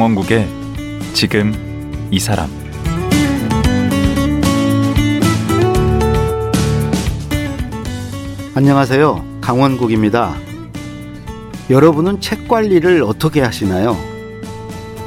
[0.00, 0.48] 강원국의
[1.12, 1.52] 지금
[2.10, 2.48] 이 사람
[8.54, 9.22] 안녕하세요.
[9.42, 10.36] 강원국입니다.
[11.68, 13.94] 여러분은 책 관리를 어떻게 하시나요?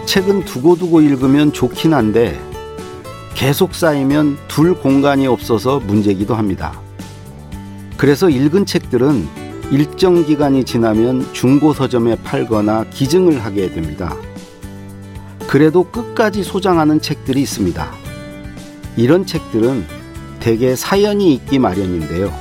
[0.05, 2.40] 책은 두고두고 읽으면 좋긴 한데
[3.34, 6.80] 계속 쌓이면 둘 공간이 없어서 문제기도 합니다.
[7.98, 9.27] 그래서 읽은 책들은
[9.71, 14.16] 일정 기간이 지나면 중고 서점에 팔거나 기증을 하게 됩니다.
[15.53, 17.88] 그래도 끝까지 소장하는 책들이 있습니다.
[18.98, 19.85] 이런 책들은
[20.39, 22.34] 대개 사연이 있기 마련인데요.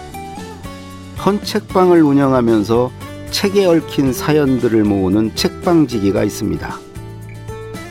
[1.22, 2.90] 헌책방을 운영하면서
[3.30, 6.74] 책에 얽힌 사연들을 모으는 책방지기가 있습니다.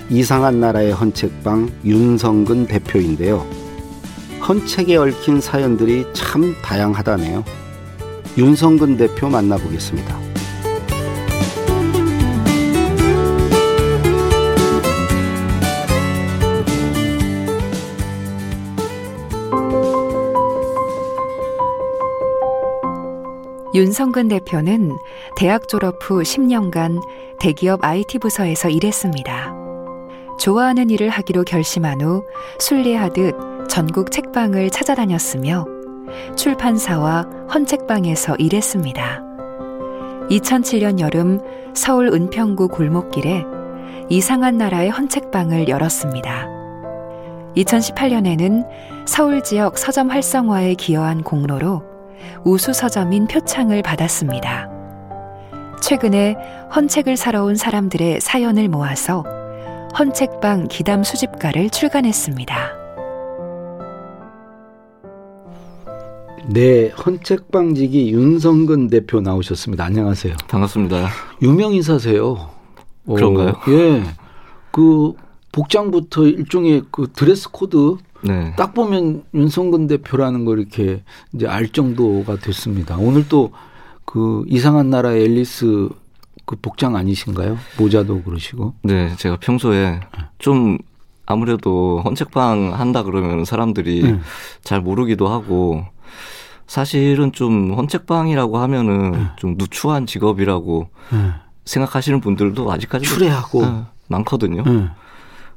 [0.09, 3.45] 이상한 나라의 헌책방 윤성근 대표인데요.
[4.50, 7.44] 헌책에 얽힌 사연들이 참 다양하다네요.
[8.39, 10.31] 윤성근 대표 만나보겠습니다.
[23.73, 24.91] 윤성근 대표는
[25.38, 27.00] 대학 졸업 후 10년간
[27.39, 29.53] 대기업 IT 부서에서 일했습니다.
[30.39, 32.25] 좋아하는 일을 하기로 결심한 후
[32.59, 35.66] 순례하듯 전국 책방을 찾아다녔으며
[36.36, 39.23] 출판사와 헌책방에서 일했습니다.
[40.30, 41.39] 2007년 여름
[41.73, 43.45] 서울 은평구 골목길에
[44.09, 46.50] 이상한 나라의 헌책방을 열었습니다.
[47.56, 48.66] 2018년에는
[49.06, 51.91] 서울 지역 서점 활성화에 기여한 공로로
[52.44, 54.69] 우수 서점인 표창을 받았습니다.
[55.81, 56.36] 최근에
[56.75, 59.23] 헌책을 사러 온 사람들의 사연을 모아서
[59.97, 62.81] 헌책방 기담 수집가를 출간했습니다.
[66.47, 69.85] 네, 헌책방지기 윤성근 대표 나오셨습니다.
[69.85, 70.35] 안녕하세요.
[70.47, 71.07] 반갑습니다.
[71.41, 72.50] 유명 인사세요.
[73.06, 73.50] 그런가요?
[73.50, 74.03] 어, 예.
[74.72, 75.13] 그
[75.51, 78.54] 복장부터 일종의 그 드레스 코드 네.
[78.56, 82.98] 딱 보면 윤성근 대표라는 걸 이렇게 이제 알 정도가 됐습니다.
[82.98, 83.52] 오늘 또
[84.12, 85.88] 그 이상한 나라의 앨리스
[86.46, 87.58] 그 복장 아니신가요?
[87.78, 88.74] 모자도 그러시고.
[88.84, 90.02] 네, 제가 평소에
[90.38, 90.78] 좀
[91.26, 94.20] 아무래도 헌책방 한다 그러면 사람들이 네.
[94.64, 95.86] 잘 모르기도 하고
[96.68, 99.26] 사실은 좀 헌책방이라고 하면은 네.
[99.38, 101.34] 좀 누추한 직업이라고 예.
[101.64, 103.66] 생각하시는 분들도 아직까지 추레하고.
[103.66, 104.64] 네, 많거든요.
[104.68, 104.90] 예.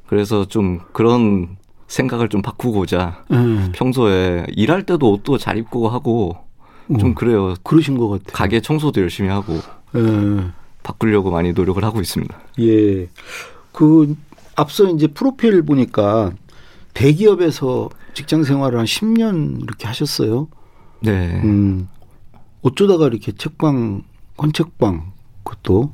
[0.07, 3.71] 그래서 좀 그런 생각을 좀 바꾸고자 예.
[3.73, 6.37] 평소에 일할 때도 옷도 잘 입고 하고
[6.99, 7.53] 좀 어, 그래요.
[7.63, 8.33] 그러신 것 같아요.
[8.33, 9.59] 가게 청소도 열심히 하고
[9.95, 10.51] 예.
[10.83, 12.35] 바꾸려고 많이 노력을 하고 있습니다.
[12.59, 13.07] 예.
[13.71, 14.15] 그
[14.55, 16.31] 앞서 이제 프로필 보니까
[16.93, 20.47] 대기업에서 직장 생활을 한 10년 이렇게 하셨어요.
[21.01, 21.41] 네.
[21.43, 21.89] 음.
[22.61, 24.03] 어쩌다가 이렇게 책방,
[24.41, 25.11] 헌책방
[25.43, 25.91] 그것도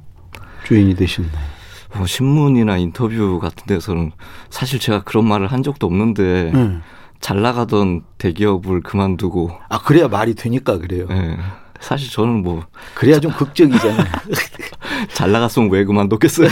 [0.65, 1.60] 주인이 되셨나요?
[1.95, 4.11] 뭐 신문이나 인터뷰 같은 데서는
[4.49, 6.77] 사실 제가 그런 말을 한 적도 없는데 예.
[7.19, 11.05] 잘 나가던 대기업을 그만두고 아, 그래야 말이 되니까 그래요.
[11.11, 11.37] 예.
[11.79, 14.05] 사실 저는 뭐잘 그래야 좀 극적이잖아요.
[15.31, 16.47] 나갔으면 왜 그만뒀겠어요.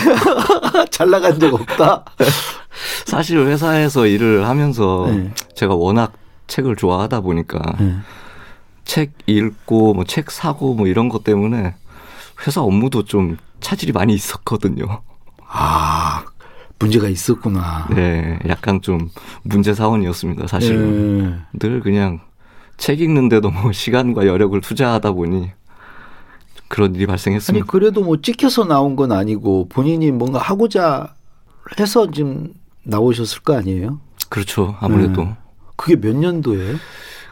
[0.89, 2.03] 잘 나간 적 없다.
[3.06, 5.31] 사실 회사에서 일을 하면서 네.
[5.56, 6.13] 제가 워낙
[6.47, 7.95] 책을 좋아하다 보니까 예.
[8.85, 11.75] 책 읽고 뭐 책 사고 뭐 이런 것 때문에
[12.45, 15.01] 회사 업무도 좀 차질이 많이 있었거든요.
[15.49, 16.23] 아,
[16.77, 17.87] 문제가 있었구나.
[17.93, 19.09] 네, 약간 좀
[19.43, 20.47] 문제 사원이었습니다.
[20.47, 21.59] 사실은 예.
[21.59, 22.21] 늘 그냥
[22.77, 25.51] 책 읽는데도 뭐 시간과 여력을 투자하다 보니
[26.69, 27.65] 그런 일이 아니 발생했습니다.
[27.65, 31.13] 그래도 뭐 찍혀서 나온 건 아니고 본인이 뭔가 하고자
[31.79, 33.99] 해서 지금 나오셨을 거 아니에요?
[34.29, 34.75] 그렇죠.
[34.79, 35.35] 아무래도 음.
[35.75, 36.77] 그게 몇 년도예요?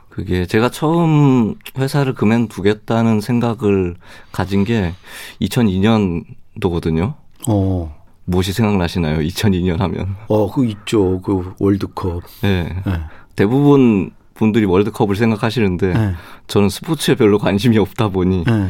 [0.10, 3.96] 그게 제가 처음 회사를 그만두겠다는 생각을
[4.32, 4.94] 가진 게
[5.42, 7.14] 2002년도거든요.
[7.48, 7.96] 어,
[8.28, 9.20] 무엇이 생각나시나요?
[9.20, 10.16] 2002년 하면.
[10.28, 11.22] 어, 그 있죠.
[11.22, 12.24] 그 월드컵.
[12.42, 12.76] 네.
[12.86, 13.00] 예.
[13.36, 16.16] 대부분 분들이 월드컵을 생각하시는데 예.
[16.48, 18.68] 저는 스포츠에 별로 관심이 없다 보니 예.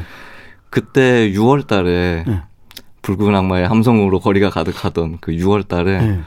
[0.70, 2.42] 그때 6월 달에 예.
[3.02, 6.20] 붉은 악마의 함성으로 거리가 가득하던 그 6월 달에 예.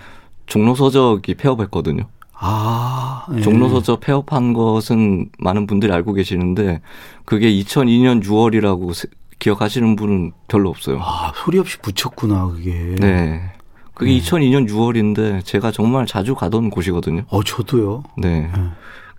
[0.46, 2.02] 종로 서적이 폐업했거든요.
[2.34, 3.40] 아, 예.
[3.42, 6.80] 종로서적 폐업한 것은 많은 분들이 알고 계시는데
[7.24, 9.08] 그게 2002년 6월이라고
[9.40, 11.00] 기억하시는 분은 별로 없어요.
[11.00, 12.94] 아, 소리 없이 붙였구나, 그게.
[13.00, 13.52] 네.
[13.94, 14.18] 그게 음.
[14.18, 17.24] 2002년 6월인데 제가 정말 자주 가던 곳이거든요.
[17.28, 18.04] 어, 저도요.
[18.18, 18.50] 네.
[18.54, 18.72] 음.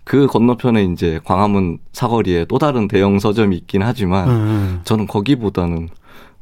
[0.04, 4.80] 그 건너편에 이제 광화문 사거리에 또 다른 대형 서점이 있긴 하지만 예, 예.
[4.82, 5.90] 저는 거기보다는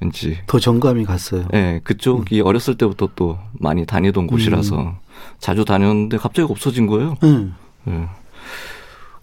[0.00, 1.46] 왠지 더 정감이 갔어요.
[1.52, 1.80] 예, 음.
[1.84, 4.96] 그쪽이 어렸을 때부터 또 많이 다니던 곳이라서
[5.38, 7.16] 자주 다녔는데 갑자기 없어진 거예요.
[7.22, 7.48] 예.
[7.92, 8.08] 예.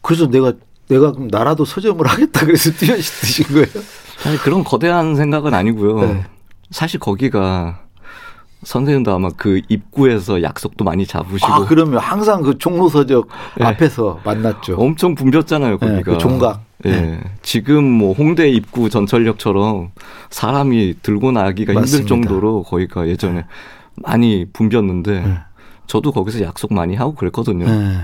[0.02, 0.54] 그래서 내가
[0.88, 3.84] 내가 그럼 나라도 서점을 하겠다 그래서 뛰어드신 거예요?
[4.28, 6.02] 사실 그런 거대한 생각은 아니고요.
[6.02, 6.26] 네.
[6.70, 7.80] 사실 거기가
[8.64, 13.66] 선생님도 아마 그 입구에서 약속도 많이 잡으시고 아, 그러면 항상 그 종로서적 네.
[13.66, 14.76] 앞에서 만났죠.
[14.76, 16.12] 엄청 붐볐잖아요, 네, 거기가.
[16.12, 16.62] 그 종각.
[16.86, 16.90] 예.
[16.92, 17.20] 네.
[17.42, 19.92] 지금 뭐 홍대 입구 전철역처럼
[20.30, 22.10] 사람이 들고 나기가 힘들 맞습니다.
[22.10, 23.46] 정도로 거기가 예전에
[23.96, 25.38] 많이 붐볐는데 네.
[25.88, 27.66] 저도 거기서 약속 많이 하고 그랬거든요.
[27.66, 27.98] 네.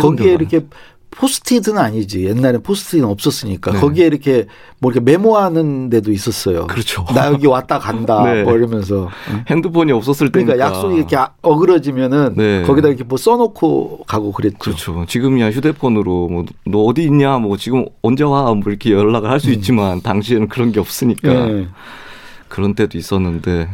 [0.00, 0.34] 거기에.
[0.34, 0.66] 이렇게
[1.10, 2.24] 포스트잇은 아니지.
[2.26, 3.72] 옛날에 포스트잇은 없었으니까.
[3.72, 3.80] 네.
[3.80, 4.46] 거기에 이렇게
[4.80, 6.66] 뭐 이렇게 메모하는 데도 있었어요.
[6.66, 7.06] 그렇죠.
[7.14, 8.22] 나 여기 왔다 간다.
[8.30, 8.42] 네.
[8.42, 9.08] 뭐 이러면서.
[9.30, 9.44] 응?
[9.48, 12.62] 핸드폰이 없었을 때니까 그러니까 약속이 이렇게 아- 어그러지면은 네.
[12.62, 14.58] 거기다 이렇게 뭐 써놓고 가고 그랬죠.
[14.58, 15.04] 그렇죠.
[15.06, 20.02] 지금이야 휴대폰으로 뭐 너 어디 있냐, 뭐 지금 언제 와, 뭐 이렇게 연락을 할수 있지만
[20.02, 21.60] 당시에는 그런 게 없으니까 음.
[21.62, 21.68] 네.
[22.48, 23.68] 그런 때도 있었는데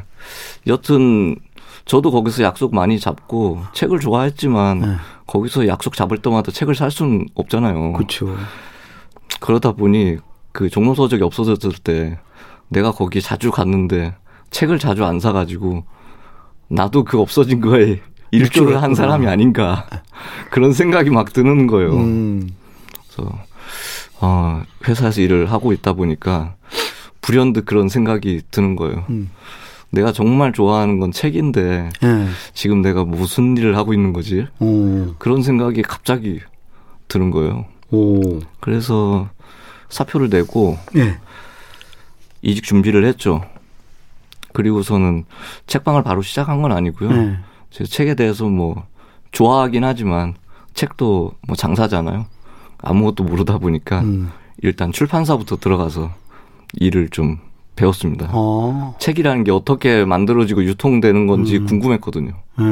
[0.66, 1.36] 여튼
[1.84, 4.96] 저도 거기서 약속 많이 잡고 책을 좋아했지만 네.
[5.26, 7.94] 거기서 약속 잡을 때마다 책을 살 수는 없잖아요.
[7.94, 8.36] 그렇죠.
[9.40, 10.18] 그러다 보니
[10.52, 12.18] 그 종로 서적이 없어졌을 때
[12.68, 14.14] 내가 거기 자주 갔는데
[14.50, 15.84] 책을 자주 안 사가지고
[16.68, 18.00] 나도 그 없어진 거에
[18.32, 19.86] 일조를 한 사람이 아닌가
[20.50, 21.92] 그런 생각이 막 드는 거예요.
[21.92, 22.50] 음.
[23.14, 23.38] 그래서
[24.20, 26.54] 어, 회사에서 일을 하고 있다 보니까
[27.20, 29.04] 불현듯 그런 생각이 드는 거예요.
[29.10, 29.30] 음.
[29.92, 32.26] 내가 정말 좋아하는 건 책인데 예.
[32.54, 34.46] 지금 내가 무슨 일을 하고 있는 거지?
[34.58, 35.14] 오.
[35.18, 36.40] 그런 생각이 갑자기
[37.08, 37.66] 드는 거예요.
[37.90, 38.40] 오.
[38.60, 39.28] 그래서
[39.90, 41.18] 사표를 내고 예.
[42.40, 43.42] 이직 준비를 했죠.
[44.54, 45.24] 그리고서는
[45.66, 47.12] 책방을 바로 시작한 건 아니고요.
[47.12, 47.38] 예.
[47.70, 48.86] 제 책에 대해서 뭐
[49.32, 50.34] 좋아하긴 하지만
[50.72, 52.26] 책도 뭐 장사잖아요.
[52.78, 54.30] 아무것도 모르다 보니까 음.
[54.62, 56.10] 일단 출판사부터 들어가서
[56.74, 57.38] 일을 좀
[57.76, 58.28] 배웠습니다.
[58.32, 58.94] 어.
[58.98, 61.66] 책이라는 게 어떻게 만들어지고 유통되는 건지 음.
[61.66, 62.32] 궁금했거든요.
[62.60, 62.64] 예.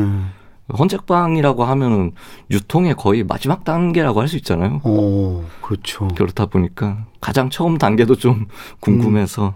[0.76, 2.12] 헌책방이라고 하면은
[2.50, 4.80] 유통의 거의 마지막 단계라고 할 수 있잖아요.
[4.84, 5.42] 오.
[5.62, 6.06] 그렇죠.
[6.08, 8.46] 그렇다 보니까 가장 처음 단계도 좀
[8.80, 9.54] 궁금해서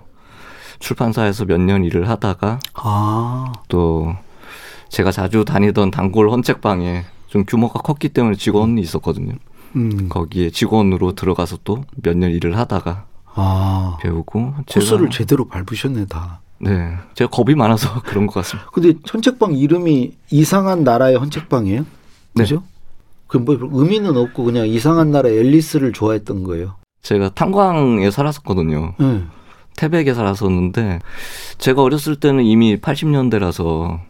[0.81, 3.53] 출판사에서 몇 년 일을 하다가 아.
[3.69, 4.15] 또
[4.89, 9.35] 제가 자주 다니던 단골 헌책방에 좀 규모가 컸기 때문에 직원이 있었거든요.
[9.77, 10.09] 음.
[10.09, 13.99] 거기에 직원으로 들어가서 또 몇 년 일을 하다가 아.
[14.01, 16.41] 배우고 코스를 제대로 밟으셨네 다.
[16.59, 18.71] 네 제가 겁이 많아서 그런 것 같습니다.
[18.73, 21.81] 근데 헌책방 이름이 이상한 나라의 헌책방이에요?
[21.83, 22.43] 네.
[22.43, 22.63] 그죠?
[23.27, 26.77] 그럼 뭐 의미는 없고 그냥 이상한 나라 앨리스를 좋아했던 거예요.
[27.03, 28.95] 제가 탄광에 살았었거든요.
[28.99, 29.25] 네.
[29.77, 31.01] 태백에 살았었는데
[31.59, 34.01] 제가 어렸을 때는 이미 80년대라서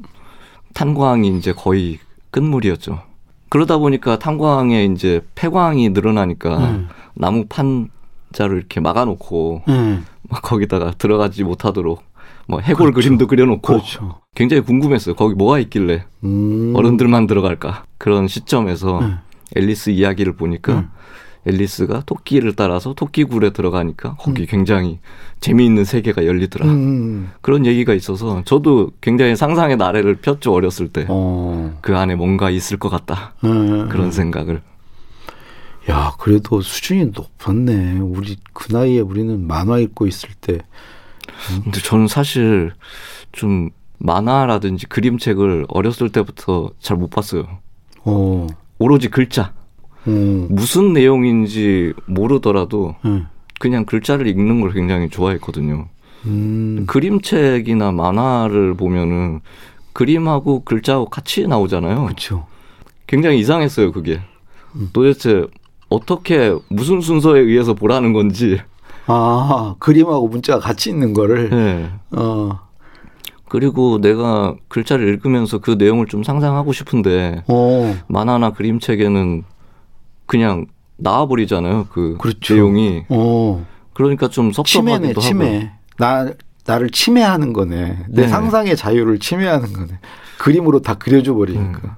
[0.74, 1.98] 탄광이 이제 거의
[2.30, 3.00] 끝물이었죠.
[3.48, 6.88] 그러다 보니까 탄광에 이제 폐광이 늘어나니까 음.
[7.14, 7.88] 나무 판
[8.34, 10.00] 자를 이렇게 막아놓고 네.
[10.28, 12.02] 막 거기다가 들어가지 못하도록
[12.46, 12.94] 뭐 해골 그렇죠.
[12.94, 14.20] 그림도 그려놓고 그렇죠.
[14.34, 15.14] 굉장히 궁금했어요.
[15.14, 16.74] 거기 뭐가 있길래 음.
[16.76, 19.14] 어른들만 들어갈까 그런 시점에서 네.
[19.56, 20.90] 앨리스 이야기를 보니까 음.
[21.46, 24.46] 앨리스가 토끼를 따라서 토끼굴에 들어가니까 거기 음.
[24.48, 24.98] 굉장히
[25.40, 26.66] 재미있는 세계가 열리더라.
[26.66, 27.30] 음.
[27.42, 31.04] 그런 얘기가 있어서 저도 굉장히 상상의 나래를 폈죠 어렸을 때.
[31.08, 31.76] 어.
[31.82, 33.34] 그 안에 뭔가 있을 것 같다.
[33.42, 33.50] 네.
[33.90, 34.62] 그런 생각을.
[35.90, 37.98] 야, 그래도 수준이 높았네.
[38.00, 40.58] 우리 그 나이에 우리는 만화 읽고 있을 때.
[41.62, 42.72] 근데 저는 사실
[43.32, 47.46] 좀 만화라든지 그림책을 어렸을 때부터 잘 못 봤어요.
[48.04, 48.46] 어.
[48.78, 49.52] 오로지 글자.
[50.06, 50.46] 어.
[50.50, 53.24] 무슨 내용인지 모르더라도 네.
[53.58, 55.88] 그냥 글자를 읽는 걸 굉장히 좋아했거든요.
[56.26, 56.84] 음.
[56.86, 59.40] 그림책이나 만화를 보면은
[59.92, 62.04] 그림하고 글자하고 같이 나오잖아요.
[62.04, 62.46] 그렇죠.
[63.06, 64.20] 굉장히 이상했어요, 그게.
[64.74, 64.90] 음.
[64.92, 65.46] 도대체
[65.88, 68.60] 어떻게 무슨 순서에 의해서 보라는 건지.
[69.06, 71.90] 아, 그림하고 문자가 같이 있는 거를 네.
[72.12, 72.58] 어.
[73.48, 77.96] 그리고 내가 글자를 읽으면서 그 내용을 좀 상상하고 싶은데 어.
[78.08, 79.44] 만화나 그림책에는
[80.26, 81.88] 그냥 나와버리잖아요.
[81.90, 82.54] 그 그렇죠.
[82.54, 83.04] 내용이.
[83.10, 83.64] 어.
[83.92, 85.20] 그러니까 좀 섭섭하기도 하고.
[85.20, 85.70] 침해.
[85.98, 86.32] 나
[86.66, 88.06] 나를 침해하는 거네.
[88.08, 88.28] 내 네.
[88.28, 89.98] 상상의 자유를 침해하는 거네.
[90.38, 91.80] 그림으로 다 그려줘 버리니까.
[91.84, 91.90] 음.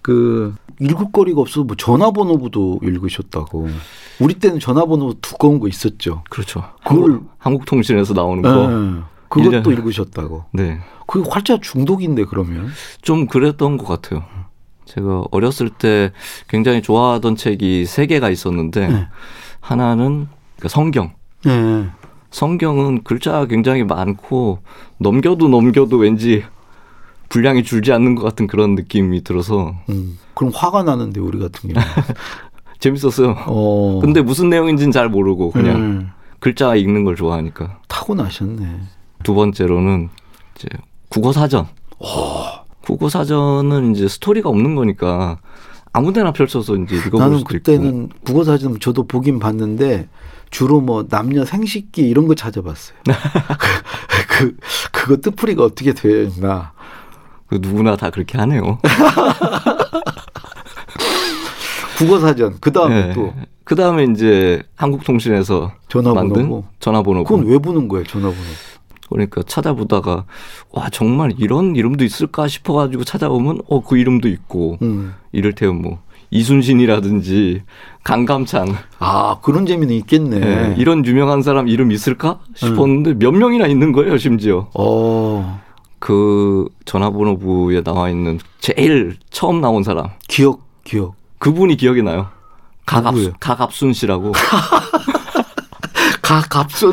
[0.00, 3.68] 그 읽을 거리가 없어서 뭐 전화번호부도 읽으셨다고.
[4.20, 6.22] 우리 때는 전화번호 두꺼운 거 있었죠.
[6.30, 6.64] 그렇죠.
[6.84, 8.66] 그걸- 한국, 한국통신에서 나오는 거.
[8.68, 9.00] 네.
[9.28, 10.44] 그것도 일년- 읽으셨다고.
[10.52, 10.78] 네.
[11.06, 12.68] 그게 활자 중독인데 그러면.
[13.00, 14.24] 좀 그랬던 것 같아요.
[14.84, 16.12] 제가 어렸을 때
[16.48, 19.06] 굉장히 좋아하던 책이 세 개가 있었는데 네.
[19.60, 20.28] 하나는
[20.60, 21.12] 그 성경.
[21.44, 21.86] 네.
[22.30, 24.58] 성경은 글자가 굉장히 많고
[24.98, 26.44] 넘겨도 넘겨도 왠지
[27.32, 30.18] 분량이 줄지 않는 것 같은 그런 느낌이 들어서 음.
[30.34, 31.82] 그럼 화가 나는데 우리 같은 경우.
[32.78, 33.36] 재밌었어요.
[33.46, 34.00] 어.
[34.02, 36.10] 근데 무슨 내용인지는 잘 모르고 그냥 음.
[36.40, 37.78] 글자 읽는 걸 좋아하니까.
[37.88, 38.80] 타고 나셨네.
[39.22, 40.10] 두 번째로는
[40.56, 40.68] 이제
[41.08, 41.68] 국어 사전.
[42.82, 45.38] 국어 사전은 이제 스토리가 없는 거니까
[45.94, 50.08] 아무데나 펼쳐서 이제 읽어볼 나는 수도 그때는 국어 사전 저도 보긴 봤는데
[50.50, 52.98] 주로 뭐 남녀 생식기 이런 거 찾아봤어요.
[54.28, 54.56] 그
[54.90, 56.71] 그거 뜻풀이가 어떻게 되어 있나.
[57.52, 58.78] 그 누구나 다 그렇게 하네요.
[61.98, 62.56] 국어사전.
[62.60, 63.12] 그 다음에 네.
[63.12, 63.32] 또
[63.64, 66.34] 그 다음에 이제 한국통신에서 전화번호고.
[66.34, 67.22] 만든 전화번호.
[67.24, 68.36] 그건 왜 부는 거예요, 전화번호?
[69.08, 70.24] 그러니까 찾아보다가
[70.72, 75.14] 와 정말 이런 이름도 있을까 싶어가지고 찾아보면 어 그 이름도 있고 음.
[75.30, 77.62] 이를테면 뭐 이순신이라든지
[78.04, 80.40] 강감찬 아, 그런 재미는 있겠네.
[80.40, 85.61] 예, 이런 유명한 사람 이름 있을까 싶었는데 몇 명이나 있는 거예요 심지어 어,
[86.04, 91.14] 그 전화번호부에 나와 있는 제일 처음 나온 사람 기억, 기억.
[91.38, 92.26] 그분이 기억이 나요.
[92.86, 93.14] 가갑?
[93.38, 94.32] 가갑순 씨라고
[96.20, 96.90] 가갑순.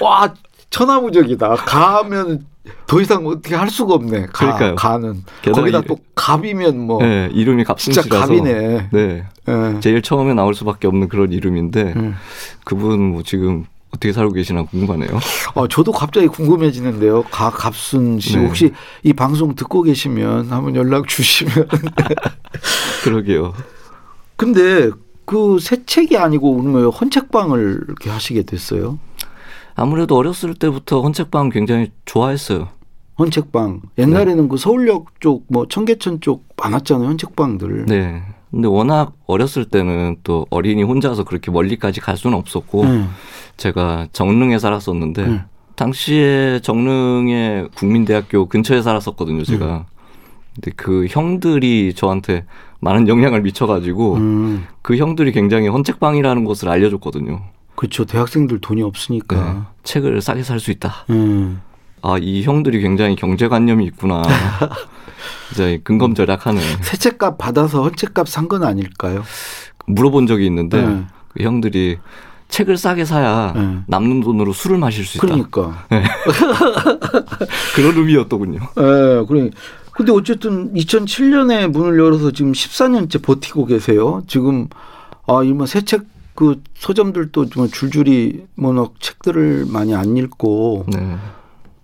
[0.00, 0.32] 와,
[0.70, 1.48] 천하무적이다.
[1.56, 2.46] 가하면
[2.86, 4.22] 더 이상 어떻게 할 수가 없네.
[4.26, 4.74] 가, 그러니까요.
[4.76, 5.22] 가는.
[5.44, 7.02] 거기다 이- 또 갑이면 뭐.
[7.02, 8.88] 네, 이름이 갑순 진짜 씨라서 갑이네.
[8.90, 9.80] 네 예.
[9.80, 12.16] 제일 처음에 나올 수밖에 없는 그런 이름인데 음.
[12.64, 15.18] 그분 뭐 지금 어떻게 살고 계시나 궁금하네요.
[15.54, 17.22] 어, 저도 갑자기 궁금해지는데요.
[17.24, 18.36] 가, 갑순 씨.
[18.36, 18.44] 네.
[18.46, 21.68] 혹시 이 방송 듣고 계시면 한번 연락 주시면.
[23.04, 23.54] 그러게요.
[24.36, 24.90] 근데
[25.24, 28.98] 그 새 책이 아니고 그러면 헌책방을 이렇게 하시게 됐어요.
[29.74, 32.68] 아무래도 어렸을 때부터 헌책방 굉장히 좋아했어요.
[33.18, 33.80] 헌책방.
[33.98, 37.08] 옛날에는 그 서울역 쪽, 뭐 청계천 쪽 많았잖아요.
[37.08, 37.86] 헌책방들.
[37.86, 38.22] 네.
[38.56, 43.04] 근데 워낙 어렸을 때는 또 어린이 혼자서 그렇게 멀리까지 갈 수는 없었고 네.
[43.58, 45.42] 제가 정릉에 살았었는데 네.
[45.74, 49.66] 당시에 정릉의 국민대학교 근처에 살았었거든요, 제가.
[49.66, 49.82] 네.
[50.54, 52.46] 근데 그 형들이 저한테
[52.80, 57.42] 많은 영향을 미쳐가지고 음, 그 형들이 굉장히 헌책방이라는 것을 알려줬거든요.
[57.74, 58.06] 그렇죠.
[58.06, 58.86] 대학생들 돈이 네.
[58.86, 59.72] 없으니까.
[59.82, 61.04] 책을 싸게 살 수 있다.
[61.10, 61.60] 음.
[62.00, 64.22] 아, 이 형들이 굉장히 경제관념이 있구나.
[65.52, 66.60] 이제 근검 절약하네.
[66.82, 69.24] 새 책값 받아서 헌책값 산 건 아닐까요?
[69.86, 71.04] 물어본 적이 있는데 네.
[71.34, 71.98] 그 형들이
[72.48, 73.78] 책을 싸게 사야 네.
[73.88, 75.26] 남는 돈으로 술을 마실 수 있다.
[75.26, 75.84] 그러니까.
[77.74, 78.58] 그런 의미였더군요.
[78.78, 79.50] 예, 그래.
[79.92, 84.22] 근데 어쨌든 2007년에 문을 열어서 지금 14년째 버티고 계세요.
[84.26, 84.68] 지금
[85.26, 86.02] 아, 이뭐 새책
[86.34, 91.16] 그 서점들도 좀 줄줄이 뭐너 책들을 많이 안 읽고 네,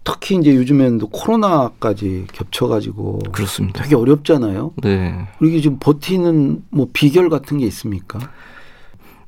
[0.04, 3.82] 특히 이제 요즘에는 또 코로나까지 겹쳐가지고 그렇습니다.
[3.82, 4.72] 되게 어렵잖아요.
[4.82, 8.18] 네, 그리고 지금 버티는 뭐 비결 같은 게 있습니까?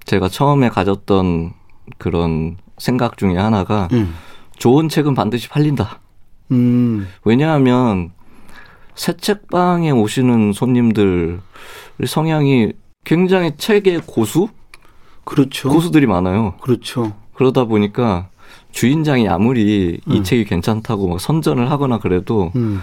[0.05, 1.53] 제가 처음에 가졌던
[1.99, 4.15] 그런 생각 중에 하나가 음,
[4.57, 6.01] 좋은 책은 반드시 팔린다.
[6.51, 8.11] 음, 왜냐하면
[8.95, 11.41] 새 책방에 오시는 손님들
[12.05, 12.73] 성향이
[13.05, 14.49] 굉장히 책의 고수
[15.25, 15.69] 그렇죠.
[15.69, 16.55] 고수들이 많아요.
[16.61, 17.13] 그렇죠.
[17.35, 18.29] 그러다 보니까
[18.79, 20.25] 주인장이 아무리 이 음.
[20.25, 22.81] 책이 괜찮다고 막 선전을 하거나 그래도 음,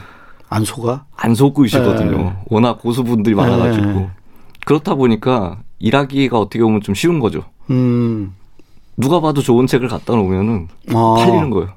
[0.50, 1.06] 안 속아?
[1.16, 2.18] 안 속으시거든요.
[2.18, 2.34] 네.
[2.50, 4.10] 워낙 고수분들이 많아가지고 네.
[4.66, 7.44] 그렇다 보니까 일하기가 어떻게 보면 좀 쉬운 거죠.
[7.70, 8.34] 음,
[8.96, 11.70] 누가 봐도 좋은 책을 갖다 놓으면은 아, 팔리는 거예요.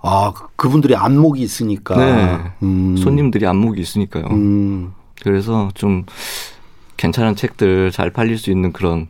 [0.00, 1.96] 아, 그- 그분들이 안목이 있으니까.
[1.96, 2.38] 네.
[2.62, 2.96] 음.
[2.96, 4.24] 손님들이 안목이 있으니까요.
[4.30, 4.92] 음.
[5.22, 6.04] 그래서 좀
[6.96, 9.08] 괜찮은 책들 잘 팔릴 수 있는 그런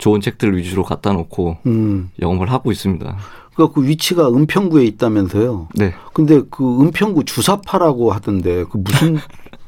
[0.00, 2.10] 좋은 책들 위주로 갖다 놓고 음.
[2.20, 3.16] 영업을 하고 있습니다.
[3.54, 5.68] 그러니까 그 위치가 은평구에 있다면서요.
[5.74, 5.94] 네.
[6.14, 9.18] 근데 그 은평구 주사파라고 하던데 그 무슨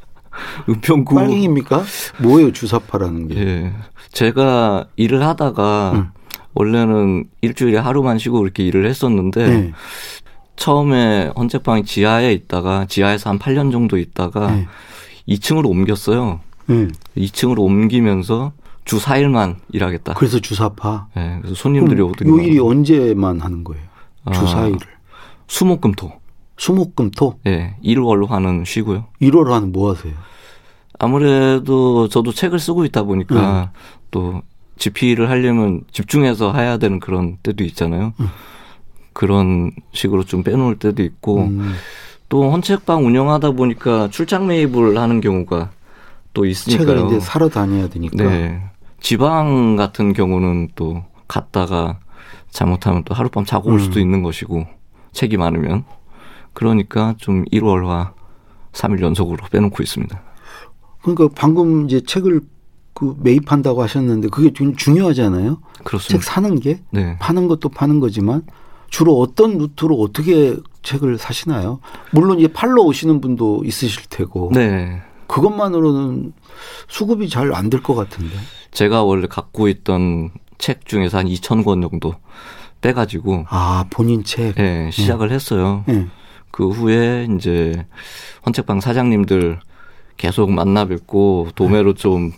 [0.68, 1.84] 은평구 빨갱입니까?
[2.22, 3.36] 뭐예요 주사파라는 게?
[3.38, 3.72] 예.
[4.10, 6.08] 제가 일을 하다가 음.
[6.54, 9.72] 원래는 일주일에 하루만 쉬고 그렇게 일을 했었는데 네.
[10.56, 14.66] 처음에 헌책방이 지하에 있다가 지하에서 한 8년 정도 있다가 네.
[15.28, 16.40] 2층으로 옮겼어요.
[16.66, 16.88] 네.
[17.16, 18.52] 2층으로 옮기면서
[18.84, 20.14] 주 4일만 일하겠다.
[20.14, 21.08] 그래서 주사파.
[21.16, 23.82] 예, 그래서 손님들이 오더니 요 일이 언제만 하는 거예요?
[24.24, 24.32] 아.
[24.32, 24.78] 주사일을.
[25.46, 26.12] 수목금토.
[26.56, 29.06] 수목금토 예, 일월로 하는 쉬고요.
[29.20, 30.12] 1월 하는 뭐 하세요?
[30.98, 33.72] 아무래도 저도 책을 쓰고 있다 보니까
[34.10, 34.42] 또
[34.78, 38.12] 집필을 하려면 집중해서 해야 되는 그런 때도 있잖아요.
[39.12, 41.72] 그런 식으로 좀 빼놓을 때도 있고 음.
[42.28, 45.70] 또 헌책방 운영하다 보니까 출장 매입을 하는 경우가
[46.32, 46.86] 또 있으니까요.
[46.86, 48.24] 책을 이제 사러 다녀야 되니까.
[48.24, 48.62] 네.
[49.02, 51.98] 지방 같은 경우는 또 갔다가
[52.50, 54.02] 잘못하면 또 하룻밤 자고 올 수도 음.
[54.02, 54.66] 있는 것이고
[55.12, 55.84] 책이 많으면
[56.52, 58.12] 그러니까 좀 1월화
[58.72, 60.22] 3일 연속으로 빼놓고 있습니다.
[61.02, 62.40] 그러니까 방금 이제 책을
[62.94, 65.60] 그 매입한다고 하셨는데 그게 좀 중요하잖아요.
[65.76, 66.24] 책 그렇습니다.
[66.30, 67.16] 사는 게 네.
[67.18, 68.42] 파는 것도 파는 거지만
[68.90, 71.80] 주로 어떤 루트로 어떻게 책을 사시나요?
[72.12, 75.00] 물론 이제 팔러 오시는 분도 있으실 테고 네.
[75.26, 76.34] 그것만으로는
[76.88, 78.34] 수급이 잘 안 될 것 같은데.
[78.72, 82.14] 제가 원래 갖고 있던 책 중에서 한 2천 권 정도
[82.80, 84.58] 빼가지고 아 본인 책.
[84.58, 85.84] 예, 시작을 했어요.
[85.88, 86.06] 예.
[86.50, 87.86] 그 후에 이제
[88.44, 89.60] 헌책방 사장님들
[90.16, 92.32] 계속 만나 뵙고 도매로 좀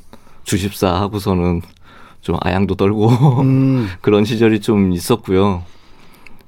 [0.44, 1.62] 주십사 하고서는
[2.20, 3.08] 좀 아양도 떨고
[3.42, 5.64] 음, 그런 시절이 좀 있었고요.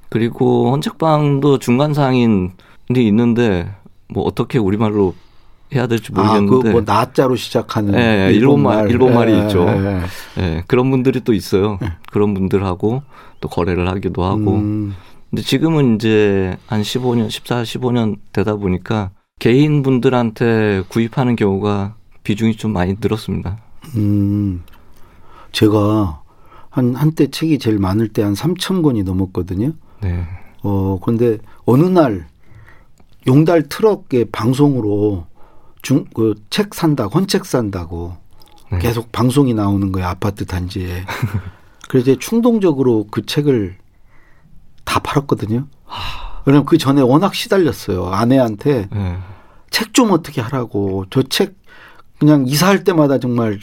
[0.09, 2.51] 그리고 헌책방도 중간 상인이
[2.91, 3.71] 있는데
[4.09, 5.15] 뭐 어떻게 우리말로
[5.75, 6.69] 해야 될지 모르겠는데.
[6.69, 9.67] 아, 그뭐 나자로 시작하는 예, 일본 말, 일본 말이 예, 있죠.
[9.69, 10.03] 예,
[10.43, 11.79] 예, 그런 분들이 또 있어요.
[11.83, 11.93] 예.
[12.13, 13.03] 그런 분들하고
[13.41, 14.55] 또 거래를 하기도 하고.
[14.55, 14.95] 음.
[15.31, 22.73] 근데 지금은 이제 한 15년, 14, 15년 되다 보니까 개인 분들한테 구입하는 경우가 비중이 좀
[22.73, 23.59] 많이 늘었습니다.
[23.97, 24.63] 음.
[25.53, 26.23] 제가
[26.71, 29.73] 한 한때 책이 제일 많을 때 한 3천 권이 넘었거든요.
[30.03, 30.25] 네.
[30.63, 32.27] 어, 근데 어느 날
[33.27, 35.27] 용달 트럭의 방송으로
[35.87, 38.17] 중, 그 책 산다, 헌책 산다고
[38.73, 38.79] 네.
[38.81, 40.09] 계속 방송이 나오는 거예요.
[40.09, 41.05] 아파트 단지에.
[41.89, 43.77] 그래서 이제 충동적으로 그 책을
[44.85, 45.69] 다 팔았거든요.
[46.45, 48.07] 왜냐면 그 전에 워낙 시달렸어요.
[48.09, 49.17] 아내한테 네.
[49.71, 51.05] 책좀 어떻게 하라고.
[51.11, 51.55] 저 책
[52.19, 53.61] 그냥 이사할 때마다 정말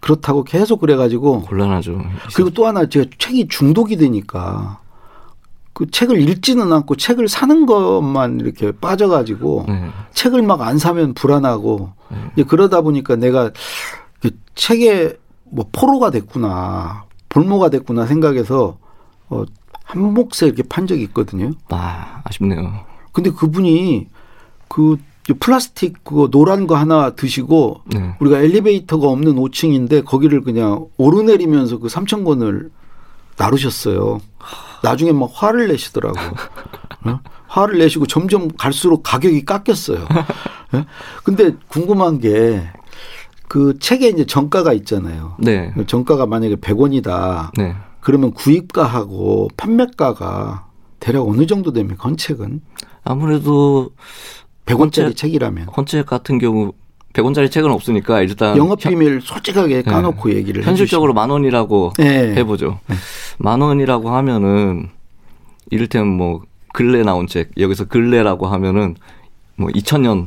[0.00, 2.00] 그렇다고 계속 그래가지고 곤란하죠.
[2.36, 4.78] 그리고 또 하나 제가 책이 중독이 되니까
[5.76, 9.90] 그 책을 읽지는 않고 책을 사는 것만 이렇게 빠져가지고 네.
[10.14, 11.92] 책을 막 안 사면 불안하고
[12.34, 12.44] 네.
[12.44, 13.50] 그러다 보니까 내가
[14.22, 18.78] 그 책에 뭐 포로가 됐구나 볼모가 됐구나 생각해서
[19.28, 19.44] 어,
[19.84, 21.52] 한 몫에 이렇게 판 적이 있거든요.
[21.68, 22.72] 아 아쉽네요.
[23.12, 24.08] 근데 그분이
[24.68, 24.96] 그
[25.38, 28.14] 플라스틱 그거 노란 거 하나 드시고 네.
[28.20, 32.70] 우리가 엘리베이터가 없는 5층인데 거기를 그냥 오르내리면서 그 3천 권을
[33.36, 34.22] 나르셨어요.
[34.82, 36.18] 나중에 막 화를 내시더라고.
[37.04, 37.20] 어?
[37.46, 40.06] 화를 내시고 점점 갈수록 가격이 깎였어요.
[40.74, 40.84] 예?
[41.24, 42.62] 근데 궁금한 게
[43.48, 45.36] 그 책에 이제 정가가 있잖아요.
[45.38, 45.72] 네.
[45.86, 47.50] 정가가 만약에 100원이다.
[47.56, 47.74] 네.
[48.00, 50.66] 그러면 구입가하고 판매가가
[51.00, 52.08] 대략 어느 정도 됩니까?
[52.08, 52.60] 헌책은?
[53.04, 53.90] 아무래도
[54.66, 55.68] 100원짜리 헌책, 책이라면.
[55.76, 56.72] 헌책 같은 경우
[57.16, 59.82] 100원짜리 책은 없으니까 일단 영업 비밀 솔직하게 네.
[59.82, 60.36] 까놓고 네.
[60.36, 62.34] 얘기를 현실적으로 만 원이라고 네.
[62.36, 62.78] 해보죠.
[62.86, 62.96] 네.
[63.38, 64.90] 만 원이라고 하면은
[65.70, 66.42] 이를테면 뭐
[66.74, 68.96] 근래 나온 책 여기서 근래라고 하면은
[69.56, 70.26] 뭐 2000년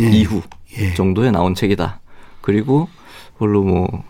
[0.00, 0.10] 예.
[0.10, 0.40] 이후
[0.78, 0.94] 예.
[0.94, 2.00] 정도에 나온 책이다.
[2.40, 2.88] 그리고
[3.38, 4.02] 별로 뭐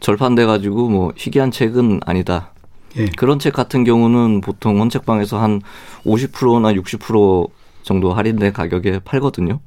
[0.00, 2.52] 절판돼 가지고 뭐 희귀한 책은 아니다.
[2.96, 3.06] 예.
[3.16, 5.62] 그런 책 같은 경우는 보통 원책방에서 한
[6.04, 7.48] 50%나 60%
[7.82, 9.60] 정도 할인된 가격에 팔거든요.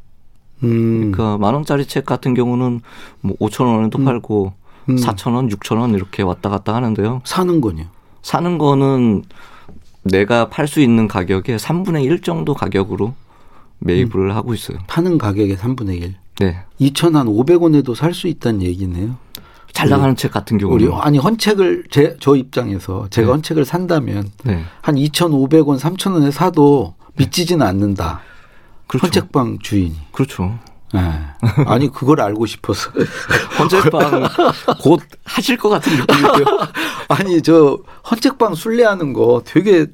[0.64, 1.12] 음.
[1.12, 2.82] 그러니까 만 원짜리 책 같은 경우는
[3.22, 4.06] 뭐 5천 원에도 음.
[4.06, 4.54] 팔고
[4.90, 4.96] 음.
[4.96, 7.22] 4천 원, 6천 원 이렇게 왔다 갔다 하는데요.
[7.26, 7.86] 사는 거요?
[8.22, 9.24] 사는 거는
[10.04, 13.14] 내가 팔 수 있는 가격의 3분의 1 정도 가격으로
[13.80, 14.36] 매입을 음.
[14.36, 14.78] 하고 있어요.
[14.88, 16.16] 파는 가격의 3분의 1.
[16.40, 16.58] 네.
[16.82, 19.16] 2,500원에도 살 수 있다는 얘기네요.
[19.72, 23.32] 잘 나가는 책 같은 경우는 우리 아니 헌책을 제 저 입장에서 제가 네.
[23.34, 24.64] 헌책을 산다면 네.
[24.82, 28.22] 한 2,500원, 3,000원에 사도 미치지는 않는다.
[29.00, 29.06] 그렇죠.
[29.08, 29.96] 헌책방 주인이.
[30.12, 30.58] 그렇죠.
[30.94, 31.02] 네.
[31.66, 32.92] 아니 그걸 알고 싶어서
[33.58, 34.28] 헌책방
[34.82, 36.46] 곧 하실 것 같은 느낌이에요.
[37.10, 37.80] 아니 저
[38.10, 39.88] 헌책방 순례하는 거 되게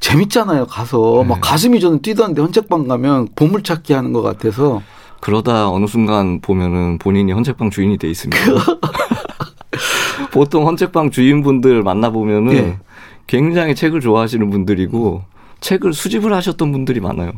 [0.00, 0.66] 재밌잖아요.
[0.66, 1.28] 가서 네.
[1.28, 4.82] 막 가슴이 저는 뛰던데 헌책방 가면 보물 찾기 하는 것 같아서
[5.20, 8.42] 그러다 어느 순간 보면은 본인이 헌책방 주인이 돼 있습니다.
[10.32, 12.78] 보통 헌책방 주인분들 만나 보면은 네.
[13.26, 15.22] 굉장히 책을 좋아하시는 분들이고
[15.60, 17.32] 책을 수집을 하셨던 분들이 많아요.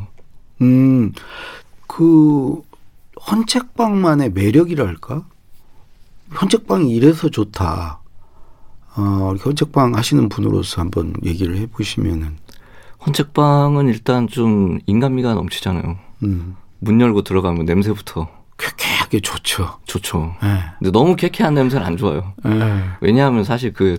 [0.62, 1.12] 음,
[1.86, 2.62] 그
[3.30, 5.24] 헌책방만의 매력이랄까?
[6.40, 8.00] 헌책방이 이래서 좋다.
[8.96, 12.36] 어, 헌책방 하시는 분으로서 한번 얘기를 해보시면은.
[13.06, 15.98] 헌책방은 일단 좀 인간미가 넘치잖아요.
[16.24, 16.56] 음.
[16.80, 18.28] 문 열고 들어가면 냄새부터.
[18.56, 19.78] 쾌쾌하게 좋죠.
[19.84, 20.34] 좋죠.
[20.42, 20.60] 네.
[20.78, 22.32] 근데 너무 쾌쾌한 냄새는 안 좋아요.
[22.44, 22.84] 네.
[23.00, 23.98] 왜냐하면 사실 그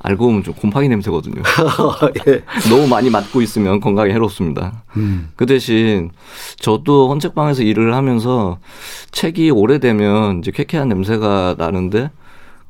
[0.00, 1.42] 알고 보면 좀 곰팡이 냄새거든요.
[2.28, 2.42] 예.
[2.70, 4.84] 너무 많이 맡고 있으면 건강에 해롭습니다.
[4.96, 5.30] 음.
[5.36, 6.10] 그 대신
[6.58, 8.58] 저도 헌책방에서 일을 하면서
[9.10, 12.10] 책이 오래되면 이제 쾌쾌한 냄새가 나는데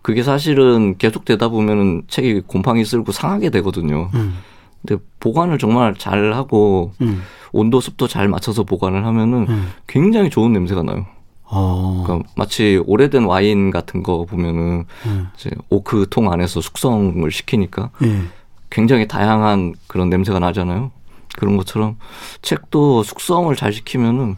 [0.00, 4.10] 그게 사실은 계속 되다 보면은 책이 곰팡이 쓸고 상하게 되거든요.
[4.14, 4.38] 음.
[4.80, 7.22] 근데 보관을 정말 잘 하고 음.
[7.52, 9.72] 온도 습도 잘 맞춰서 보관을 하면은 음.
[9.86, 11.06] 굉장히 좋은 냄새가 나요.
[11.50, 12.04] 어.
[12.06, 15.28] 그러니까 마치 오래된 와인 같은 거 보면은 음.
[15.36, 18.30] 이제 오크 통 안에서 숙성을 시키니까 음.
[18.70, 20.90] 굉장히 다양한 그런 냄새가 나잖아요.
[21.38, 21.96] 그런 것처럼
[22.42, 24.36] 책도 숙성을 잘 시키면은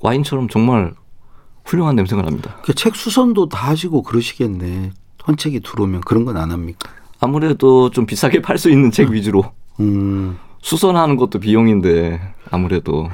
[0.00, 0.94] 와인처럼 정말
[1.64, 2.56] 훌륭한 냄새가 납니다.
[2.62, 4.90] 그 책 수선도 다 하시고 그러시겠네.
[5.28, 6.90] 헌책이 들어오면 그런 건 안 합니까?
[7.20, 9.44] 아무래도 좀 비싸게 팔 수 있는 책 위주로.
[9.80, 10.38] 음.
[10.62, 13.08] 수선하는 것도 비용인데 아무래도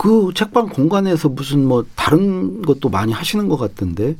[0.00, 4.16] 그 책방 공간에서 무슨 뭐 다른 것도 많이 하시는 것 같던데.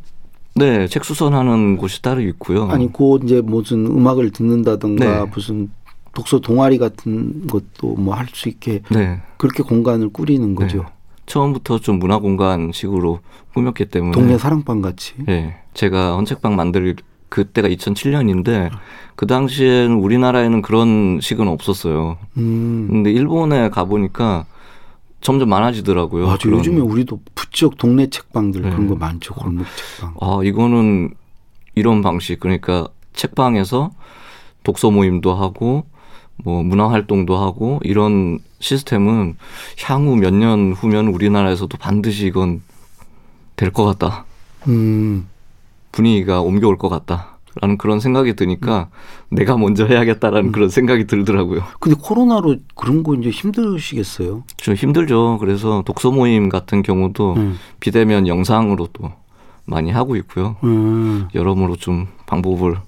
[0.54, 2.66] 네, 책 수선하는 곳이 따로 있고요.
[2.66, 5.30] 아니, 그 이제 무슨 음악을 듣는다던가 네.
[5.32, 5.70] 무슨
[6.12, 9.22] 독서 동아리 같은 것도 뭐 할 수 있게 네.
[9.38, 10.78] 그렇게 공간을 꾸리는 거죠.
[10.80, 10.84] 네.
[11.24, 13.20] 처음부터 좀 문화 공간식으로
[13.54, 15.14] 꾸몄기 때문에 동네 사랑방 같이.
[15.24, 16.94] 네, 제가 헌책방 만들
[17.30, 18.68] 그때가 2007년인데
[19.16, 22.18] 그 당시에는 우리나라에는 그런 식은 없었어요.
[22.36, 22.86] 음.
[22.90, 24.44] 근데 일본에 가 보니까
[25.20, 26.26] 점점 많아지더라고요.
[26.26, 26.38] 맞아.
[26.38, 28.70] 그런- 요즘에 우리도 부쩍 동네 책방들 네.
[28.70, 29.34] 그런 거 많죠.
[29.34, 29.66] 골목
[29.98, 30.14] 책방.
[30.20, 31.14] 아, 이거는
[31.74, 33.90] 이런 방식 그러니까 책방에서
[34.62, 35.84] 독서 모임도 하고
[36.42, 39.36] 뭐 문화 활동도 하고 이런 시스템은
[39.84, 42.62] 향후 몇 년 후면 우리나라에서도 반드시 이건
[43.56, 44.24] 될 것 같다.
[44.68, 45.28] 음.
[45.92, 48.88] 분위기가 옮겨올 것 같다 라는 그런 생각이 드니까
[49.28, 51.62] 내가 먼저 해야겠다라는 그런 생각이 들더라고요.
[51.80, 54.44] 근데 코로나로 그런 거 이제 힘드시겠어요.
[54.56, 55.38] 좀 힘들죠.
[55.40, 57.58] 그래서 독서 모임 같은 경우도 음.
[57.80, 59.12] 비대면 영상으로 또
[59.64, 60.56] 많이 하고 있고요.
[60.62, 61.28] 음.
[61.34, 62.78] 여러모로 좀 방법을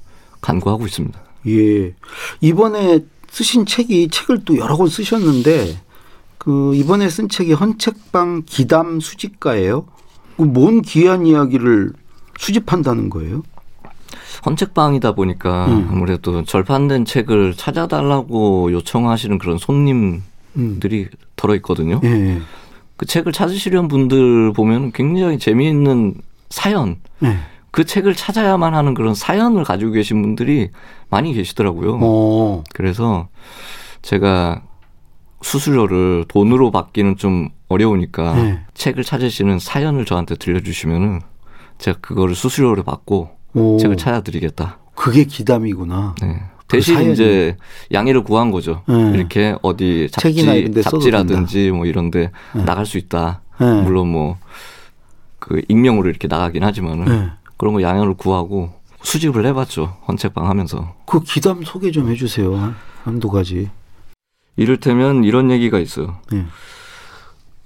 [0.40, 1.18] 간구하고 있습니다.
[1.48, 1.94] 예.
[2.40, 5.76] 이번에 쓰신 책이 책을 또 여러 권 쓰셨는데
[6.38, 9.86] 그 이번에 쓴 책이 헌책방 기담 수집가예요.
[10.36, 11.92] 그뭔 귀한 이야기를
[12.38, 13.42] 수집한다는 거예요?
[14.44, 15.88] 헌책방이다 보니까 음.
[15.90, 20.22] 아무래도 절판된 책을 찾아달라고 요청하시는 그런 손님들이
[20.56, 21.08] 음.
[21.36, 22.00] 들어 있거든요.
[22.04, 22.40] 예.
[22.96, 26.14] 그 책을 찾으시려는 분들 보면 굉장히 재미있는
[26.50, 27.38] 사연, 예.
[27.70, 30.70] 그 책을 찾아야만 하는 그런 사연을 가지고 계신 분들이
[31.08, 31.98] 많이 계시더라고요.
[32.02, 32.64] 어.
[32.74, 33.28] 그래서
[34.02, 34.62] 제가
[35.40, 38.60] 수수료를 돈으로 받기는 좀 어려우니까 네.
[38.74, 41.20] 책을 찾으시는 사연을 저한테 들려주시면은
[41.78, 43.76] 제가 그거를 수수료를 받고 오.
[43.78, 44.78] 책을 찾아드리겠다.
[44.94, 46.14] 그게 기담이구나.
[46.22, 46.42] 네.
[46.66, 47.12] 그 대신 사연이.
[47.12, 47.56] 이제
[47.92, 48.82] 양해를 구한 거죠.
[48.88, 49.12] 네.
[49.14, 52.64] 이렇게 어디 잡지, 잡지라든지 뭐 이런데 네.
[52.64, 53.42] 나갈 수 있다.
[53.60, 53.82] 네.
[53.82, 54.38] 물론 뭐
[55.38, 57.28] 그 익명으로 이렇게 나가긴 하지만은 네.
[57.56, 58.70] 그런 거 양해를 구하고
[59.02, 59.96] 수집을 해봤죠.
[60.06, 60.94] 헌책방 하면서.
[61.04, 62.54] 그 기담 소개 좀 해주세요.
[62.54, 63.68] 한- 한두 가지.
[64.56, 66.18] 이를테면 이런 얘기가 있어요.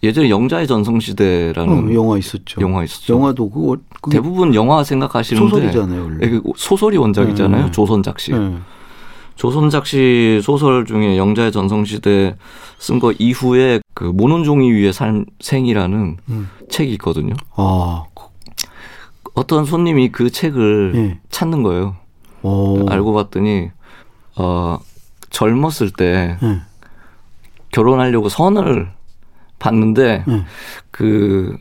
[0.00, 0.08] 네.
[0.08, 2.60] 예전에 영자의 전성시대라는 어, 영화 있었죠.
[2.60, 3.14] 영화 있었죠.
[3.14, 3.76] 영화도 그거
[4.10, 6.40] 대부분 영화 생각하시는데 소설이잖아요, 원래.
[6.56, 7.64] 소설이 원작이잖아요.
[7.66, 7.70] 네.
[7.72, 8.32] 조선 작시.
[8.32, 8.56] 네.
[9.36, 12.36] 조선 작시 소설 중에 영자의 전성시대
[12.78, 16.50] 쓴 거 이후에 그 모논종이 위의 삶생이라는 음.
[16.70, 17.34] 책이 있거든요.
[17.54, 18.26] 아, 그-
[19.34, 21.18] 어떤 손님이 그 책을 예.
[21.30, 21.96] 찾는 거예요.
[22.42, 22.86] 오.
[22.88, 23.70] 알고 봤더니
[24.38, 24.78] 어
[25.30, 26.60] 젊었을 때 예.
[27.72, 28.88] 결혼하려고 선을
[29.58, 30.44] 봤는데 예.
[30.90, 31.56] 그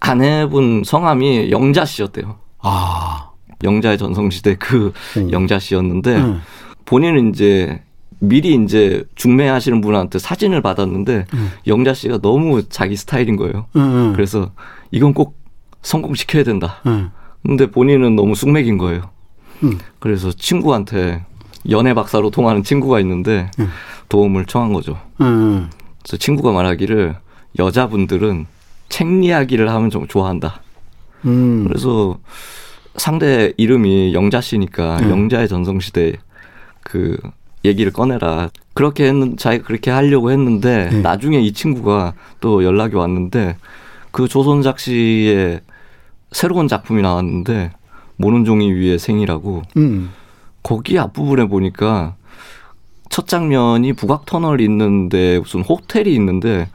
[0.00, 2.36] 아내분 성함이 영자 씨였대요.
[2.60, 3.30] 아,
[3.64, 5.32] 영자의 전성시대 그 음.
[5.32, 6.36] 영자 씨였는데 예.
[6.84, 7.82] 본인은 이제
[8.20, 11.50] 미리 이제 중매하시는 분한테 사진을 받았는데 음.
[11.66, 13.66] 영자 씨가 너무 자기 스타일인 거예요.
[14.14, 14.50] 그래서
[14.90, 15.36] 이건 꼭
[15.82, 16.80] 성공시켜야 된다.
[16.86, 17.06] 예.
[17.46, 19.10] 근데 본인은 너무 쑥맥인 거예요.
[19.62, 19.78] 음.
[19.98, 21.24] 그래서 친구한테
[21.70, 23.68] 연애 박사로 통하는 친구가 있는데 음.
[24.08, 24.98] 도움을 청한 거죠.
[26.08, 27.16] 그래서 친구가 말하기를
[27.58, 28.46] 여자분들은
[28.88, 30.62] 책 이야기를 하면 좀 좋아한다.
[31.26, 31.64] 음.
[31.64, 32.18] 그래서
[32.96, 35.10] 상대 이름이 영자 씨니까 네.
[35.10, 36.14] 영자의 전성 시대
[36.82, 37.18] 그
[37.62, 38.48] 얘기를 꺼내라.
[38.72, 41.00] 그렇게 했는 자기가 그렇게 하려고 했는데 네.
[41.02, 43.56] 나중에 이 친구가 또 연락이 왔는데
[44.10, 45.60] 그 조선작 씨의
[46.32, 47.72] 새로운 작품이 나왔는데
[48.16, 50.10] 모는 종이 위의 생이라고 음.
[50.62, 52.16] 거기 앞부분에 보니까
[53.08, 56.68] 첫 장면이 북악 터널 있는데 무슨 호텔이 있는데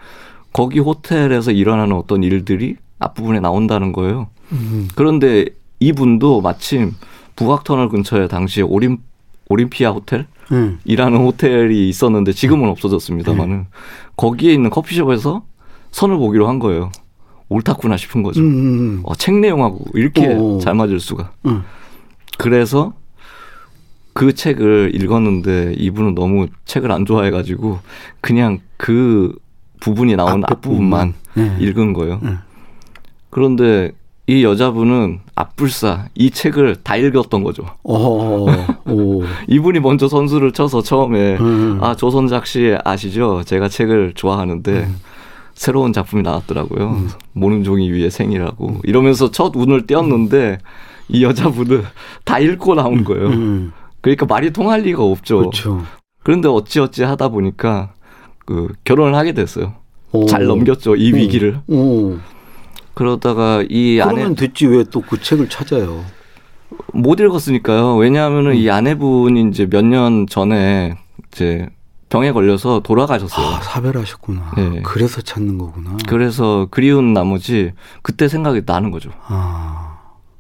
[0.52, 4.28] 거기 호텔에서 일어나는 어떤 일들이 앞부분에 나온다는 거예요.
[4.52, 4.88] 음.
[4.96, 5.46] 그런데
[5.80, 6.94] 이분도 마침
[7.36, 8.98] 북악 터널 근처에 당시에 오림
[9.50, 10.28] 오림피아 호텔이라는
[11.20, 11.24] 예.
[11.24, 13.66] 호텔이 있었는데 지금은 없어졌습니다만은
[14.16, 15.44] 거기에 있는 커피숍에서
[15.92, 16.92] 선을 보기로 한 거예요.
[17.50, 18.42] 옳다구나 싶은 거죠.
[18.42, 19.02] 음, 음.
[19.04, 20.60] 어, 책 내용하고 이렇게 오.
[20.60, 21.32] 잘 맞을 수가.
[21.46, 21.64] 음.
[22.38, 22.94] 그래서
[24.14, 27.80] 그 책을 읽었는데 이분은 너무 책을 안 좋아해가지고
[28.22, 29.36] 그냥 그
[29.80, 31.58] 부분이 나온 앞부분만 예.
[31.60, 32.20] 읽은 거예요.
[32.24, 32.40] 음.
[33.30, 33.92] 그런데
[34.28, 37.66] 이 여자분은 앞불사 이 책을 다 읽었던 거죠.
[37.84, 38.46] 어,
[38.86, 39.24] 오.
[39.50, 41.80] 이분이 먼저 선수를 쳐서 처음에 음.
[41.82, 43.44] 아 조선작 씨 아시죠?
[43.46, 44.88] 제가 책을 좋아하는데
[45.56, 46.90] 새로운 작품이 나왔더라고요.
[46.90, 47.10] 음.
[47.34, 50.60] 모는 종이 위의 생이라고 이러면서 첫 운을 띄었는데
[51.10, 51.84] 이 여자분은
[52.24, 53.28] 다 읽고 나온 거예요.
[54.04, 54.06] 음.
[54.16, 55.38] 그러니까 말이 통할 리가 없죠.
[55.40, 55.84] 그렇죠.
[56.24, 57.94] 그런데 어찌어찌 하다 보니까
[58.46, 59.74] 그 결혼을 하게 됐어요.
[60.12, 60.26] 오.
[60.26, 61.60] 잘 넘겼죠 이 위기를.
[61.68, 62.18] 오.
[62.94, 66.04] 그러다가 이 아내 그러면 됐지 왜 또 그 책을 찾아요?
[66.94, 67.96] 못 읽었으니까요.
[67.96, 68.56] 왜냐하면은 음.
[68.56, 70.98] 이 아내분이 이제 몇 년 전에
[71.32, 71.68] 이제
[72.10, 73.46] 병에 걸려서 돌아가셨어요.
[73.56, 74.52] 아, 사별하셨구나.
[74.58, 74.82] 네.
[74.84, 75.98] 그래서 찾는 거구나.
[76.08, 77.72] 그래서 그리운 나머지
[78.04, 79.10] 그때 생각이 나는 거죠.
[79.28, 79.93] 아.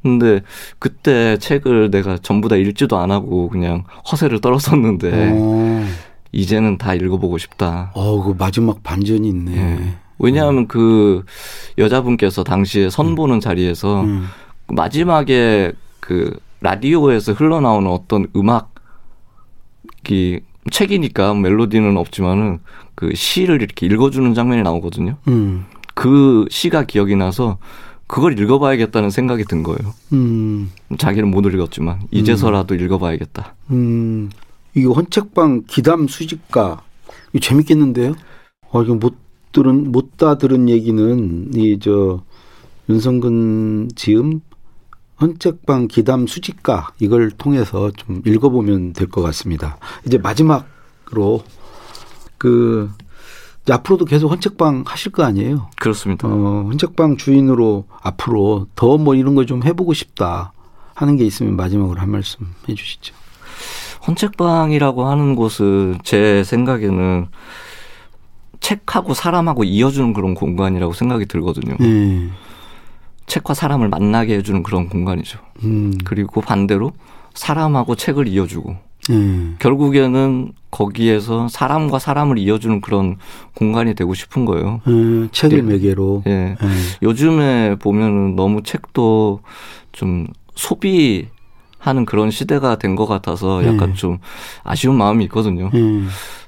[0.03, 0.41] 근데
[0.79, 5.85] 그때 책을 내가 전부 다 읽지도 안 하고 그냥 허세를 떨었었는데 어.
[6.33, 7.91] 이제는 다 읽어보고 싶다.
[7.95, 9.55] 어, 그 마지막 반전이 있네.
[9.55, 9.95] 예.
[10.19, 11.23] 왜냐하면 그
[11.77, 14.25] 여자분께서 당시에 선보는 자리에서 음.
[14.67, 22.59] 마지막에 그 라디오에서 흘러나오는 어떤 음악이 책이니까 멜로디는 없지만은
[22.95, 25.17] 그 시를 이렇게 읽어주는 장면이 나오거든요.
[25.27, 25.65] 음.
[25.93, 27.57] 그 시가 기억이 나서
[28.07, 29.93] 그걸 읽어봐야겠다는 생각이 든 거예요.
[30.13, 30.71] 음.
[30.97, 33.55] 자기는 못 읽었지만 이제서라도 읽어봐야겠다.
[33.71, 34.29] 음.
[34.75, 36.81] 이거 헌책방 기담 수집가
[37.31, 38.15] 이거 재밌겠는데요?
[38.71, 39.15] 아 이거 못
[39.51, 42.21] 들은 못 다 들은 얘기는 이 저
[42.89, 44.41] 윤성근 지음
[45.21, 49.77] 헌책방 기담 수집가 이걸 통해서 좀 읽어보면 될 것 같습니다.
[50.05, 51.43] 이제 마지막으로
[52.37, 52.91] 그
[53.69, 55.69] 앞으로도 계속 헌책방 하실 거 아니에요?
[55.79, 56.27] 그렇습니다.
[56.27, 60.51] 어, 헌책방 주인으로 앞으로 더 뭐 이런 거좀 해보고 싶다
[60.95, 63.13] 하는 게 있으면 마지막으로 한 말씀 해주시죠.
[64.07, 67.27] 헌책방이라고 하는 곳은 제 생각에는
[68.59, 71.75] 책하고 사람하고 이어주는 그런 공간이라고 생각이 들거든요.
[71.79, 72.29] 네.
[73.27, 75.39] 책과 사람을 만나게 해주는 그런 공간이죠.
[75.63, 75.93] 음.
[76.03, 76.91] 그리고 반대로
[77.33, 78.75] 사람하고 책을 이어주고
[79.09, 79.53] 네.
[79.59, 83.17] 결국에는 거기에서 사람과 사람을 이어주는 그런
[83.55, 84.81] 공간이 되고 싶은 거예요.
[84.87, 85.73] 음, 책을 네.
[85.73, 86.23] 매개로.
[86.25, 86.31] 예.
[86.31, 86.55] 네.
[87.01, 89.41] 요즘에 보면은 너무 책도
[89.91, 91.27] 좀 소비
[91.79, 93.93] 하는 그런 시대가 된 것 같아서 약간 네.
[93.93, 94.19] 좀
[94.63, 95.69] 아쉬운 마음이 있거든요.
[95.73, 96.03] 네.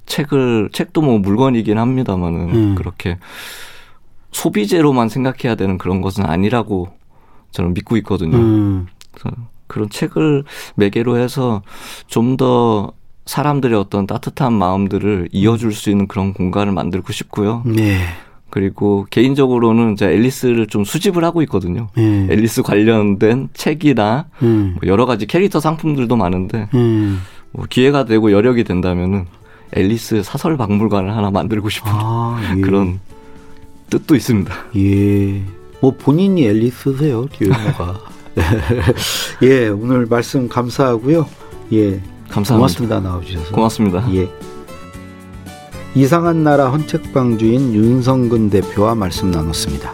[0.06, 2.76] 책을 책도 뭐 물건이긴 합니다만은 음.
[2.76, 3.18] 그렇게
[4.32, 6.90] 소비재로만 생각해야 되는 그런 것은 아니라고
[7.52, 8.38] 저는 믿고 있거든요.
[8.38, 8.88] 음.
[9.14, 9.36] 그래서
[9.68, 10.44] 그런 책을
[10.76, 11.62] 매개로 해서
[12.08, 12.92] 좀 더
[13.26, 17.64] 사람들의 어떤 따뜻한 마음들을 이어줄 수 있는 그런 공간을 만들고 싶고요.
[17.66, 17.98] 네.
[18.50, 21.90] 그리고 개인적으로는 제가 앨리스를 좀 수집을 하고 있거든요.
[21.96, 22.28] 네.
[22.30, 24.78] 앨리스 관련된 책이나 음.
[24.80, 27.20] 뭐 여러 가지 캐릭터 상품들도 많은데 음.
[27.52, 29.26] 뭐 기회가 되고 여력이 된다면은
[29.74, 32.62] 앨리스 사설 박물관을 하나 만들고 싶은 아, 예.
[32.62, 33.00] 그런
[33.90, 34.54] 뜻도 있습니다.
[34.78, 35.42] 예.
[35.82, 38.00] 뭐 본인이 앨리스세요, 류현모가.
[39.44, 41.28] 예, 오늘 말씀 감사하고요.
[41.74, 42.02] 예.
[42.30, 42.56] 감사합니다.
[42.56, 43.00] 고맙습니다.
[43.00, 43.52] 나와주셔서.
[43.52, 44.14] 고맙습니다.
[44.14, 44.30] 예.
[45.96, 49.94] 이상한 나라 헌책방 주인 윤성근 대표와 말씀 나눴습니다.